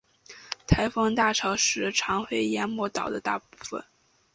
[0.65, 3.83] 台风大潮时常会淹没岛的大部分。